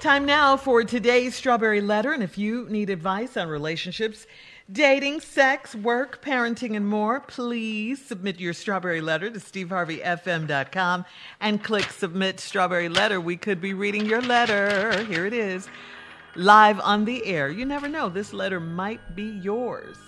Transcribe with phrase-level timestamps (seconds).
[0.00, 2.12] Time now for today's Strawberry Letter.
[2.14, 4.26] And if you need advice on relationships,
[4.72, 11.04] dating, sex, work, parenting, and more, please submit your Strawberry Letter to steveharveyfm.com
[11.42, 13.20] and click Submit Strawberry Letter.
[13.20, 15.04] We could be reading your letter.
[15.04, 15.68] Here it is,
[16.34, 17.50] live on the air.
[17.50, 19.98] You never know, this letter might be yours.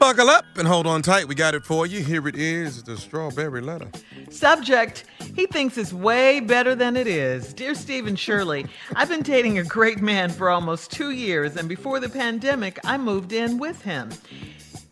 [0.00, 1.28] Buckle up and hold on tight.
[1.28, 2.02] We got it for you.
[2.02, 3.88] Here it is the strawberry letter.
[4.30, 5.04] Subject
[5.36, 7.52] He thinks it's way better than it is.
[7.52, 8.64] Dear Steve and Shirley,
[8.96, 12.96] I've been dating a great man for almost two years, and before the pandemic, I
[12.96, 14.08] moved in with him.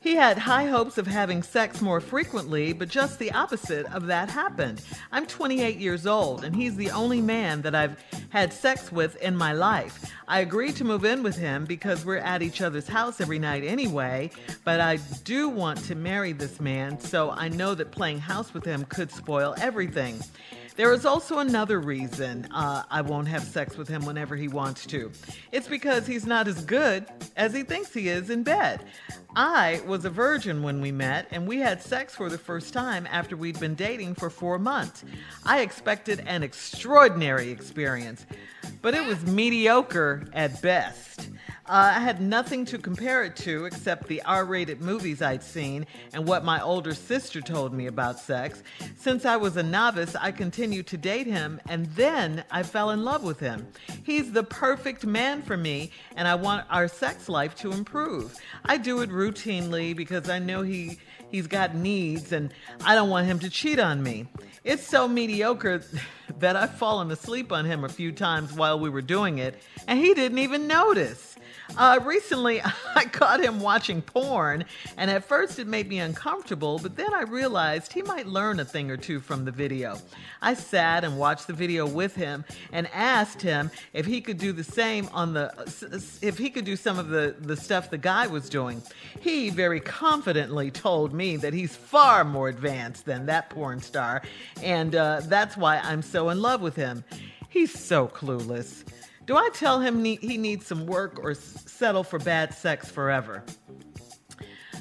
[0.09, 4.31] He had high hopes of having sex more frequently, but just the opposite of that
[4.31, 4.81] happened.
[5.12, 9.37] I'm 28 years old, and he's the only man that I've had sex with in
[9.37, 10.11] my life.
[10.27, 13.65] I agreed to move in with him because we're at each other's house every night
[13.65, 14.31] anyway,
[14.65, 18.65] but I do want to marry this man, so I know that playing house with
[18.65, 20.23] him could spoil everything.
[20.78, 24.86] There is also another reason uh, I won't have sex with him whenever he wants
[24.86, 25.10] to.
[25.50, 27.05] It's because he's not as good
[27.36, 28.84] as he thinks he is in bed.
[29.34, 33.08] I was a virgin when we met, and we had sex for the first time
[33.11, 35.03] after we'd been dating for four months.
[35.44, 38.25] I expected an extraordinary experience,
[38.81, 41.28] but it was mediocre at best.
[41.69, 45.86] Uh, I had nothing to compare it to except the R rated movies I'd seen
[46.14, 48.62] and what my older sister told me about sex.
[48.97, 53.05] Since I was a novice, I continued to date him and then I fell in
[53.05, 53.66] love with him.
[54.02, 58.34] He's the perfect man for me and I want our sex life to improve.
[58.64, 60.98] I do it routinely because I know he,
[61.30, 62.50] he's got needs and
[62.82, 64.27] I don't want him to cheat on me.
[64.64, 65.82] It's so mediocre
[66.38, 69.98] that I've fallen asleep on him a few times while we were doing it and
[69.98, 71.28] he didn't even notice.
[71.77, 72.62] Uh, recently,
[72.94, 74.64] I caught him watching porn,
[74.97, 78.64] and at first it made me uncomfortable, but then I realized he might learn a
[78.64, 79.98] thing or two from the video.
[80.41, 84.52] I sat and watched the video with him and asked him if he could do
[84.52, 88.27] the same on the, if he could do some of the, the stuff the guy
[88.27, 88.82] was doing.
[89.20, 94.22] He very confidently told me that he's far more advanced than that porn star,
[94.62, 97.04] and uh, that's why I'm so in love with him.
[97.48, 98.84] He's so clueless.
[99.28, 103.44] Do I tell him he needs some work or settle for bad sex forever?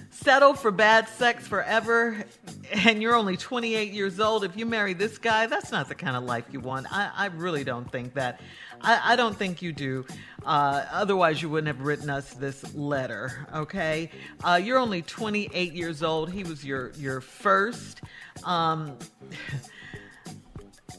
[0.09, 2.23] Settle for bad sex forever,
[2.71, 4.45] and you're only 28 years old.
[4.45, 6.87] If you marry this guy, that's not the kind of life you want.
[6.89, 8.39] I, I really don't think that.
[8.79, 10.05] I, I don't think you do.
[10.45, 13.49] Uh, otherwise, you wouldn't have written us this letter.
[13.53, 14.09] Okay,
[14.45, 16.31] uh, you're only 28 years old.
[16.31, 17.99] He was your your first.
[18.45, 18.97] Um,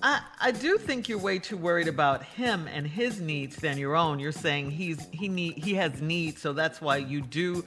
[0.03, 3.97] I, I do think you're way too worried about him and his needs than your
[3.97, 4.19] own.
[4.19, 7.64] You're saying he's he need he has needs, so that's why you do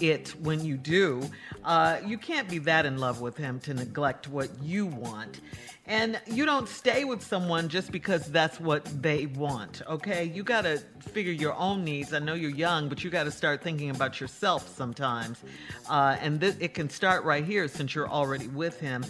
[0.00, 1.22] it when you do.
[1.64, 5.40] Uh, you can't be that in love with him to neglect what you want.
[5.88, 10.24] And you don't stay with someone just because that's what they want, okay?
[10.24, 12.12] You got to figure your own needs.
[12.12, 15.44] I know you're young, but you got to start thinking about yourself sometimes.
[15.88, 19.04] Uh, and th- it can start right here since you're already with him.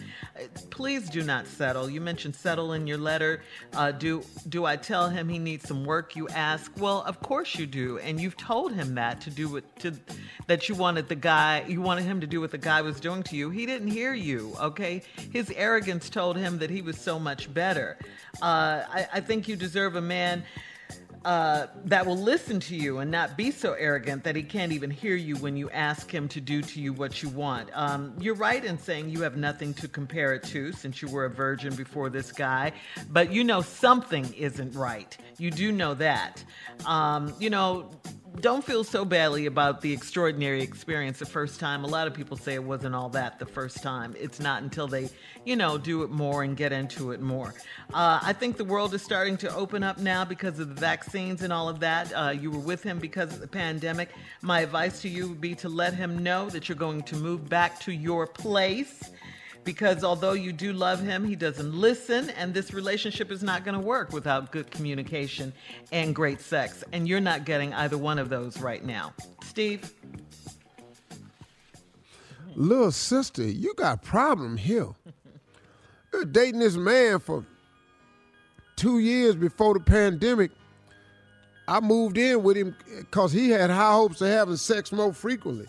[0.69, 1.88] Please do not settle.
[1.88, 3.42] You mentioned settle in your letter.
[3.72, 6.14] Uh, do do I tell him he needs some work?
[6.14, 6.70] You ask.
[6.76, 9.94] Well, of course you do, and you've told him that to do what to
[10.46, 13.22] that you wanted the guy you wanted him to do what the guy was doing
[13.25, 13.50] to you.
[13.50, 14.54] He didn't hear you.
[14.60, 17.98] Okay, his arrogance told him that he was so much better.
[18.42, 20.44] Uh, I, I think you deserve a man
[21.26, 24.92] uh, that will listen to you and not be so arrogant that he can't even
[24.92, 27.69] hear you when you ask him to do to you what you want.
[27.75, 31.25] Um, you're right in saying you have nothing to compare it to since you were
[31.25, 32.70] a virgin before this guy,
[33.10, 35.19] but you know something isn't right.
[35.37, 36.44] You do know that.
[36.87, 37.91] Um, you know,
[38.41, 41.84] don't feel so badly about the extraordinary experience the first time.
[41.84, 44.14] A lot of people say it wasn't all that the first time.
[44.19, 45.08] It's not until they,
[45.44, 47.54] you know, do it more and get into it more.
[47.92, 51.42] Uh, I think the world is starting to open up now because of the vaccines
[51.42, 52.12] and all of that.
[52.12, 54.10] Uh, you were with him because of the pandemic.
[54.42, 57.48] My advice to you would be to let him know that you're going to move
[57.48, 59.10] back to your place
[59.66, 63.78] because although you do love him, he doesn't listen, and this relationship is not going
[63.78, 65.53] to work without good communication
[65.93, 66.85] and great sex.
[66.93, 69.12] And you're not getting either one of those right now.
[69.43, 69.93] Steve?
[72.55, 74.88] Little sister, you got a problem here.
[76.12, 77.44] You're dating this man for
[78.76, 80.52] two years before the pandemic.
[81.69, 85.67] I moved in with him because he had high hopes of having sex more frequently.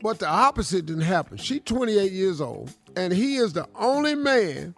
[0.00, 1.36] But the opposite didn't happen.
[1.38, 4.74] She 28 years old, and he is the only man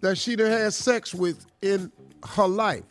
[0.00, 1.92] that she done had sex with in
[2.24, 2.84] her life.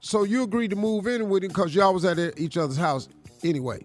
[0.00, 3.08] So you agreed to move in with him because y'all was at each other's house
[3.42, 3.84] anyway.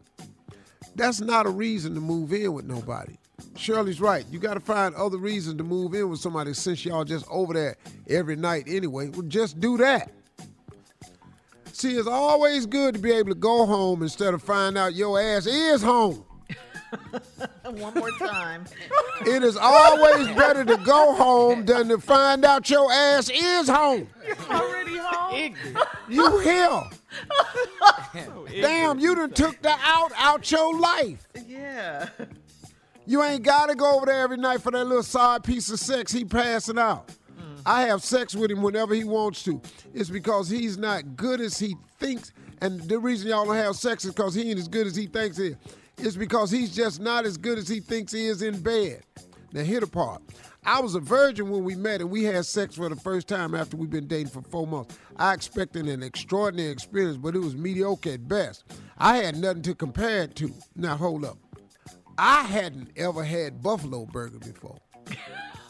[0.95, 3.17] That's not a reason to move in with nobody.
[3.57, 4.25] Shirley's right.
[4.29, 7.53] You got to find other reasons to move in with somebody since y'all just over
[7.53, 7.75] there
[8.07, 9.09] every night anyway.
[9.09, 10.11] Well, just do that.
[11.75, 15.19] See, it's always good to be able to go home instead of find out your
[15.19, 16.23] ass is home.
[17.65, 18.63] One more time.
[19.25, 24.07] It is always better to go home than to find out your ass is home.
[24.25, 25.55] You already home?
[26.07, 26.83] You here.
[28.61, 31.27] Damn, you done took the out out your life.
[31.45, 32.07] Yeah.
[33.05, 36.13] You ain't gotta go over there every night for that little side piece of sex
[36.13, 37.11] he passing out.
[37.65, 39.61] I have sex with him whenever he wants to.
[39.93, 42.31] It's because he's not good as he thinks,
[42.61, 45.07] and the reason y'all don't have sex is because he ain't as good as he
[45.07, 45.55] thinks he is.
[45.97, 49.03] It's because he's just not as good as he thinks he is in bed.
[49.53, 50.21] Now, hit a part.
[50.65, 53.55] I was a virgin when we met, and we had sex for the first time
[53.55, 54.97] after we'd been dating for four months.
[55.15, 58.65] I expected an extraordinary experience, but it was mediocre at best.
[58.97, 60.51] I had nothing to compare it to.
[60.75, 61.37] Now, hold up.
[62.17, 64.77] I hadn't ever had buffalo burger before.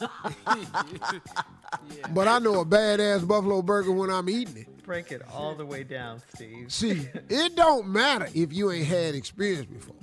[2.12, 4.84] But I know a badass buffalo burger when I'm eating it.
[4.84, 6.72] Break it all the way down, Steve.
[6.72, 9.96] See, it don't matter if you ain't had experience before.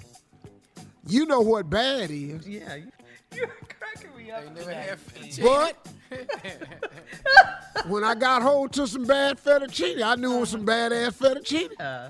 [1.07, 2.48] You know what bad is.
[2.48, 2.92] Yeah, you,
[3.33, 3.48] you're
[3.80, 4.54] cracking me up.
[4.56, 5.00] Never had
[5.30, 5.44] Steve.
[5.44, 5.88] But
[7.88, 11.69] when I got hold to some bad fettuccine, I knew it was some badass fettuccine.
[11.80, 12.10] Uh,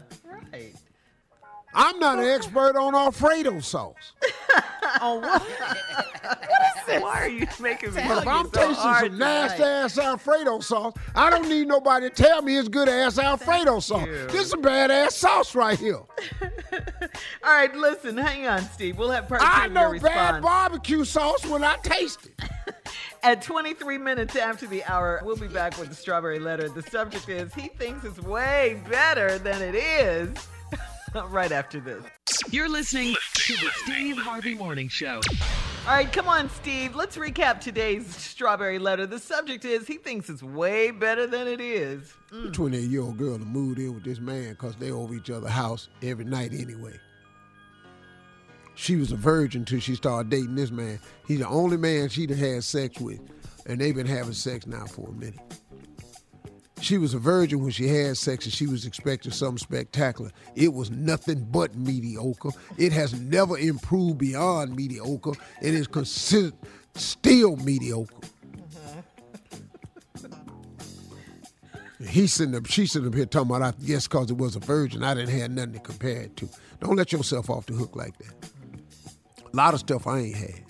[0.52, 0.74] right.
[1.74, 4.14] I'm not an expert on Alfredo sauce.
[5.02, 5.42] Oh, what?
[5.42, 7.02] What is this?
[7.02, 10.94] Why are you making me But if I'm so tasting some nasty ass Alfredo sauce,
[11.16, 14.08] I don't need nobody to tell me it's good ass Alfredo sauce.
[14.08, 14.28] you.
[14.28, 15.96] This is a badass sauce right here.
[17.44, 18.98] All right, listen, hang on, Steve.
[18.98, 22.50] We'll have part two I know bad barbecue sauce when I taste it.
[23.24, 26.68] At 23 minutes after the hour, we'll be back with the strawberry letter.
[26.68, 30.30] The subject is he thinks it's way better than it is.
[31.30, 32.04] right after this.
[32.50, 35.22] You're listening to the Steve Harvey Morning Show.
[35.86, 36.96] All right, come on, Steve.
[36.96, 39.06] Let's recap today's strawberry letter.
[39.06, 42.14] The subject is he thinks it's way better than it is.
[42.32, 45.30] The 28 year old girl to move in with this man because they over each
[45.30, 46.94] other's house every night anyway.
[48.76, 51.00] She was a virgin till she started dating this man.
[51.28, 53.20] He's the only man she'd had sex with,
[53.68, 55.40] and they've been having sex now for a minute.
[56.84, 60.32] She was a virgin when she had sex and she was expecting something spectacular.
[60.54, 62.50] It was nothing but mediocre.
[62.78, 65.32] It has never improved beyond mediocre.
[65.62, 66.52] It is considered
[66.96, 68.14] still mediocre.
[70.18, 70.40] Mm-hmm.
[72.06, 74.60] He's sitting up, she's sitting up here talking about, I guess because it was a
[74.60, 76.50] virgin, I didn't have nothing to compare it to.
[76.82, 78.34] Don't let yourself off the hook like that.
[79.54, 80.66] A lot of stuff I ain't had.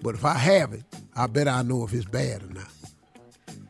[0.00, 0.84] But if I have it,
[1.14, 2.70] I bet I know if it's bad or not.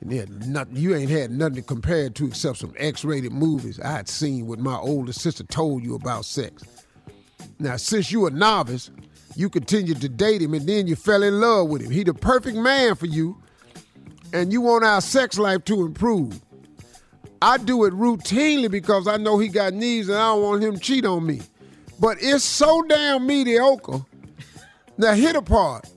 [0.04, 4.46] Nothing, you ain't had nothing to compare to except some X-rated movies I had seen
[4.46, 6.64] with my older sister told you about sex.
[7.58, 8.90] Now, since you a novice,
[9.36, 11.90] you continued to date him and then you fell in love with him.
[11.90, 13.40] He the perfect man for you,
[14.32, 16.40] and you want our sex life to improve.
[17.40, 20.74] I do it routinely because I know he got needs and I don't want him
[20.74, 21.42] to cheat on me.
[22.00, 24.04] But it's so damn mediocre.
[24.98, 25.88] Now, hit a part.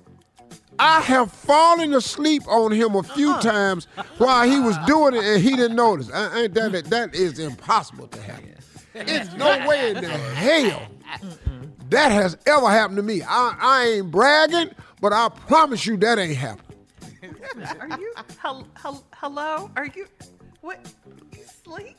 [0.79, 3.41] I have fallen asleep on him a few uh-huh.
[3.41, 3.87] times
[4.17, 6.09] while he was doing it and he didn't notice.
[6.09, 6.89] Uh, I, I, that, mm-hmm.
[6.89, 8.55] that is impossible to happen.
[8.93, 10.87] It's no way in the hell
[11.89, 13.21] that has ever happened to me.
[13.21, 16.61] I, I ain't bragging, but I promise you that ain't happened.
[17.79, 18.13] Are you?
[18.41, 19.69] Hel- hel- hello?
[19.75, 20.07] Are you?
[20.61, 20.79] What?
[21.31, 21.97] You sleep?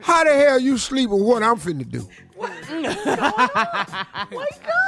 [0.00, 2.08] How the hell you sleep with what I'm finna do?
[2.38, 2.50] Wake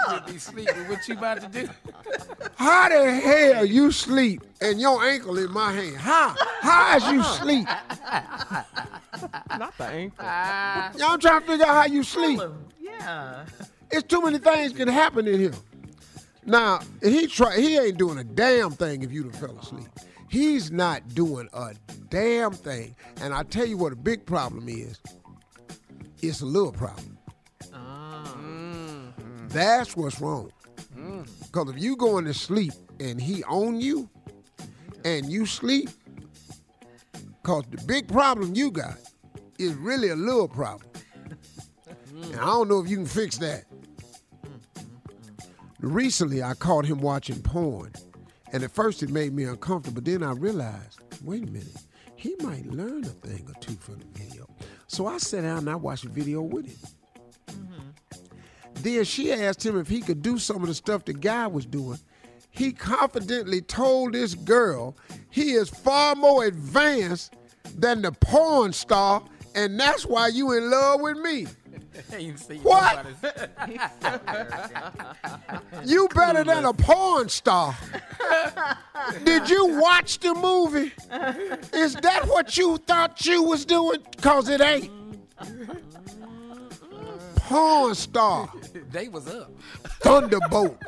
[0.08, 0.26] up!
[0.26, 0.88] Be sleeping.
[0.88, 1.68] What you about to do?
[2.56, 5.96] How the hell you sleep and your ankle in my hand?
[5.96, 6.34] How?
[6.60, 7.66] How is you sleep?
[9.58, 10.18] Not the ankle.
[10.20, 10.92] Ah.
[10.96, 12.40] Y'all trying to figure out how you sleep.
[12.80, 13.46] Yeah.
[13.90, 15.52] It's too many things can happen in here.
[16.44, 19.88] Now, he try he ain't doing a damn thing if you done fell asleep.
[20.28, 21.74] He's not doing a
[22.08, 22.96] damn thing.
[23.20, 25.00] And I tell you what a big problem is.
[26.22, 27.15] It's a little problem.
[29.56, 30.52] That's what's wrong.
[30.94, 31.26] Mm.
[31.44, 34.06] Because if you going to sleep and he own you
[35.02, 35.88] and you sleep,
[37.42, 38.98] because the big problem you got
[39.58, 40.86] is really a little problem.
[42.12, 42.32] Mm.
[42.32, 43.64] And I don't know if you can fix that.
[45.80, 47.92] Recently, I caught him watching porn.
[48.52, 49.94] And at first, it made me uncomfortable.
[49.94, 51.78] But then I realized, wait a minute,
[52.14, 54.46] he might learn a thing or two from the video.
[54.86, 56.90] So I sat down and I watched the video with him.
[57.48, 57.85] Mm-hmm.
[58.76, 61.66] Then she asked him if he could do some of the stuff the guy was
[61.66, 61.98] doing.
[62.50, 64.96] He confidently told this girl
[65.30, 67.34] he is far more advanced
[67.76, 69.22] than the porn star,
[69.54, 71.46] and that's why you in love with me.
[72.12, 73.06] Ain't What?
[75.84, 77.76] You better than a porn star.
[79.24, 80.92] Did you watch the movie?
[81.72, 83.98] Is that what you thought you was doing?
[84.20, 84.90] Cause it ain't.
[87.36, 88.50] Porn star.
[88.90, 89.50] They was up.
[90.00, 90.78] Thunderbolt.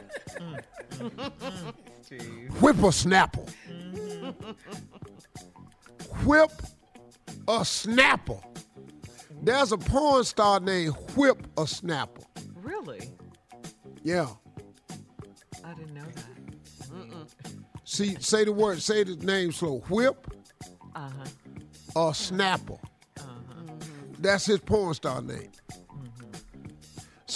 [2.61, 3.45] Whippersnapper.
[6.25, 6.51] Whip
[7.47, 8.39] a snapper.
[9.43, 12.23] There's a porn star named Whip a Snapper.
[12.57, 13.09] Really?
[14.03, 14.29] Yeah.
[15.65, 17.35] I didn't know that.
[17.85, 19.79] See, say the word, say the name slow.
[19.89, 20.27] Whip
[20.95, 21.11] Uh
[21.95, 22.09] huh.
[22.11, 22.79] a Snapper.
[23.19, 23.63] Uh-huh.
[24.19, 25.51] That's his porn star name.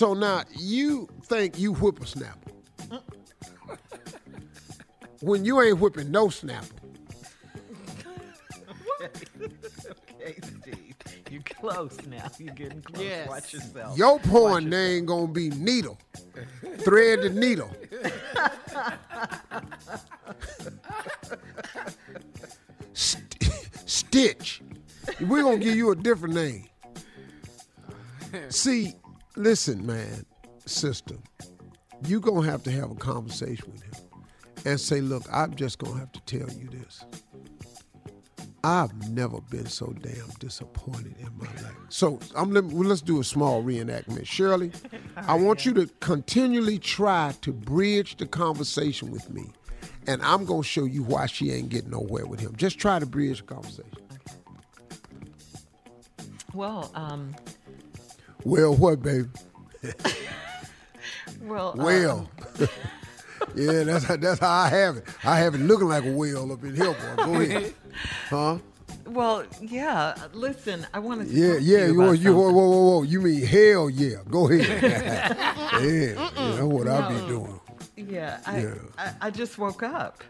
[0.02, 2.50] So now you think you whip a snapper.
[5.20, 6.66] when you ain't whipping no snapper.
[9.00, 10.96] Okay, Steve.
[11.30, 12.28] You're close now.
[12.36, 13.00] You're getting close.
[13.00, 13.28] Yes.
[13.28, 13.96] Watch yourself.
[13.96, 15.96] Your porn name gonna be needle.
[16.78, 17.70] Thread the needle.
[22.92, 24.62] St- Stitch.
[25.20, 26.66] We're gonna give you a different name.
[28.48, 28.94] See,
[29.36, 30.24] listen, man,
[30.66, 31.16] sister,
[32.06, 34.24] you're gonna have to have a conversation with him
[34.64, 37.04] and say, look, I'm just gonna have to tell you this.
[38.64, 41.74] I've never been so damn disappointed in my life.
[41.88, 44.24] So I'm let's do a small reenactment.
[44.24, 44.70] Shirley,
[45.16, 49.50] I want you to continually try to bridge the conversation with me,
[50.06, 52.54] and I'm gonna show you why she ain't getting nowhere with him.
[52.56, 53.90] Just try to bridge the conversation.
[56.54, 57.34] Well, um,
[58.44, 59.28] Well, what, baby?
[61.42, 62.30] well, uh, Well.
[63.54, 65.04] yeah, that's how, that's how I have it.
[65.24, 67.24] I have it looking like a whale up in here, boy.
[67.24, 67.74] Go ahead.
[68.30, 68.56] Huh?
[69.06, 70.14] well, yeah.
[70.32, 71.32] Listen, I want to.
[71.32, 71.86] Yeah, talk to yeah.
[71.86, 73.02] you You, you, whoa, whoa, whoa, whoa.
[73.02, 74.16] You mean hell yeah?
[74.30, 74.82] Go ahead.
[74.82, 77.60] yeah, yeah, that's what I be doing.
[77.96, 78.74] Yeah, I, Yeah.
[78.96, 80.24] I, I just woke up.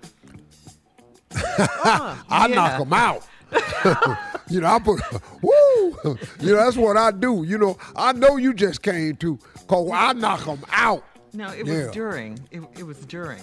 [1.35, 2.55] I Yeah.
[2.57, 3.25] knock them out.
[4.49, 5.01] you know, I put,
[5.43, 6.19] woo.
[6.41, 7.45] You know, that's what I do.
[7.45, 11.05] You know, I know you just came to, cause I knock them out.
[11.33, 11.85] No, it Yeah.
[11.87, 12.39] was during.
[12.51, 13.43] It, it was during.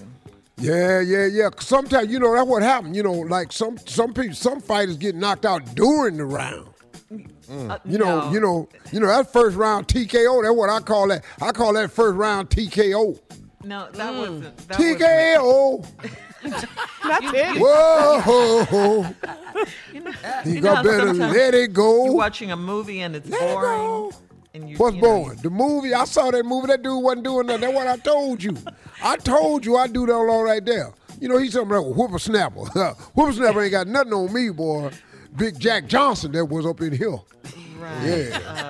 [0.58, 1.50] Yeah, yeah, yeah.
[1.60, 2.96] Sometimes, you know, that's what happened.
[2.96, 6.68] You know, like some some people, some fighters get knocked out during the round.
[7.50, 8.32] Uh, You know, no.
[8.32, 10.44] you know, you know that first round TKO.
[10.44, 11.24] That's what I call that.
[11.42, 13.18] I call that first round TKO.
[13.64, 14.58] No, that wasn't.
[14.68, 15.86] That wasn't-
[16.44, 16.68] TKO.
[17.04, 17.60] That's it.
[17.62, 19.16] Whoa.
[19.94, 20.12] You know,
[20.46, 22.06] You, you know how got better let it go.
[22.06, 23.78] You're watching a movie and it's Let it boring.
[23.80, 24.12] go.
[24.54, 25.40] And you, What's you know, boring?
[25.42, 25.94] The movie.
[25.94, 26.68] I saw that movie.
[26.68, 27.62] That dude wasn't doing nothing.
[27.62, 28.56] That's what I told you.
[29.04, 30.92] I told you I do that all right there.
[31.20, 32.62] You know, he's something like a whippersnapper.
[33.14, 34.92] whippersnapper ain't got nothing on me, boy.
[35.36, 37.18] Big Jack Johnson that was up in here.
[37.78, 38.04] Right.
[38.04, 38.40] Yeah.
[38.48, 38.69] Uh,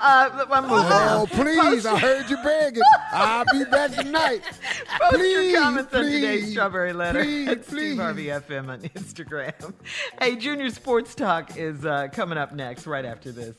[0.00, 1.26] I'm moving Oh, on.
[1.28, 1.86] please.
[1.86, 2.82] I heard you begging.
[3.12, 4.42] I'll be back tonight.
[5.00, 7.96] Post please, your comments on today's please, Strawberry Letter please, at Steve.
[7.96, 9.72] Harvey FM on Instagram.
[10.20, 13.56] Hey, Junior Sports Talk is uh, coming up next, right after this.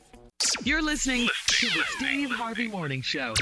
[0.63, 3.33] You're listening to the Steve Harvey Morning Show.